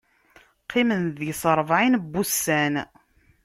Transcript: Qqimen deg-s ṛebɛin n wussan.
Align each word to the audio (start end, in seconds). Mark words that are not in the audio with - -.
Qqimen 0.63 1.03
deg-s 1.19 1.43
ṛebɛin 1.57 1.99
n 2.03 2.05
wussan. 2.11 2.73